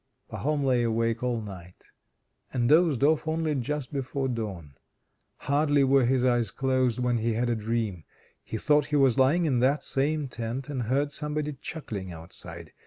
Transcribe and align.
Pahom 0.31 0.63
lay 0.63 0.81
awake 0.81 1.21
all 1.21 1.41
night, 1.41 1.91
and 2.51 2.67
dozed 2.67 3.03
off 3.03 3.27
only 3.27 3.53
just 3.53 3.93
before 3.93 4.27
dawn. 4.27 4.73
Hardly 5.41 5.83
were 5.83 6.05
his 6.07 6.25
eyes 6.25 6.49
closed 6.49 6.97
when 6.97 7.19
he 7.19 7.33
had 7.33 7.49
a 7.49 7.55
dream. 7.55 8.03
He 8.43 8.57
thought 8.57 8.87
he 8.87 8.95
was 8.95 9.19
lying 9.19 9.45
in 9.45 9.59
that 9.59 9.83
same 9.83 10.27
tent, 10.27 10.69
and 10.69 10.81
heard 10.89 11.11
somebody 11.11 11.53
chuckling 11.53 12.11
outside. 12.11 12.73